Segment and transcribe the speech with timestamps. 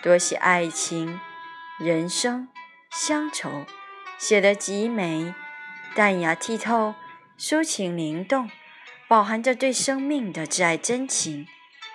[0.00, 1.18] 多写爱情、
[1.78, 2.48] 人生、
[2.90, 3.66] 乡愁，
[4.16, 5.34] 写得极美、
[5.94, 6.94] 淡雅剔透、
[7.36, 8.48] 抒情灵动，
[9.08, 11.48] 饱含着对生命的挚爱真情，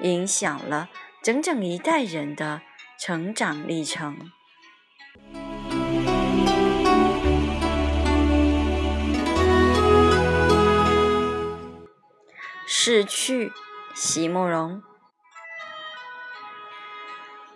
[0.00, 0.88] 影响了
[1.22, 2.62] 整整一代人的
[2.98, 4.30] 成长历程。
[12.66, 13.52] 逝去，
[13.94, 14.82] 席慕容。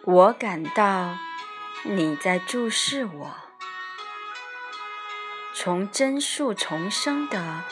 [0.07, 1.17] 我感到
[1.83, 3.35] 你在注视我，
[5.55, 7.65] 从真树重生的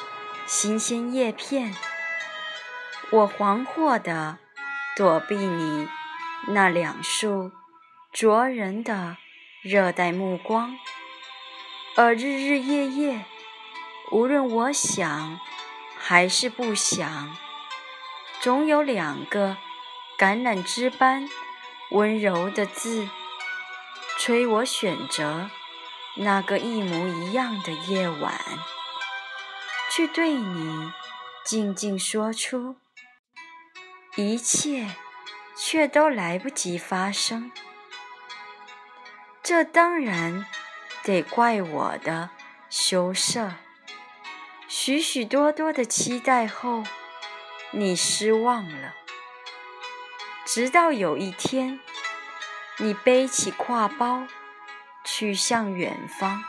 [0.47, 1.77] 新鲜叶片，
[3.10, 4.38] 我惶惑地
[4.97, 5.86] 躲避你
[6.47, 7.53] 那两束
[8.10, 9.19] 灼人的
[9.60, 10.78] 热带目光，
[11.97, 13.27] 而日日夜夜，
[14.10, 15.38] 无论我想
[15.98, 17.37] 还是不想，
[18.41, 19.59] 总有两个
[20.19, 21.28] 橄榄枝般。
[21.92, 23.08] 温柔的字，
[24.19, 25.50] 催我选择
[26.16, 28.41] 那个一模一样的夜晚，
[29.91, 30.91] 去对你
[31.44, 32.76] 静静说出
[34.16, 34.97] 一切，
[35.54, 37.52] 却都来不及发生。
[39.42, 40.47] 这当然
[41.02, 42.31] 得怪我的
[42.70, 43.52] 羞涩。
[44.66, 46.84] 许许多多的期待后，
[47.72, 48.94] 你失望了。
[50.54, 51.80] 直到有一天，
[52.76, 54.26] 你背起挎包，
[55.02, 56.44] 去向远方。